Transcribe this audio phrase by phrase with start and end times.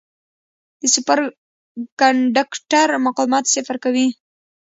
[0.79, 1.19] د سوپر
[1.99, 4.07] کنډکټر مقاومت صفر کوي.